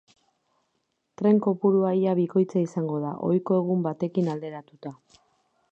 [1.21, 4.99] Tren kopurua ia bikoitza izango da, ohiko egun batekin alderatuta.